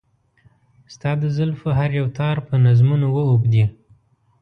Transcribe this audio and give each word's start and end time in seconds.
ستا 0.93 1.11
د 1.21 1.23
زلفو 1.37 1.69
هر 1.79 1.89
يو 1.99 2.07
تار 2.17 2.35
په 2.47 2.53
نظمونو 2.65 3.07
و 3.11 3.17
اوبدي. 3.29 3.63